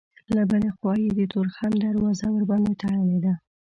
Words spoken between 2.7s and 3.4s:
تړلې ده.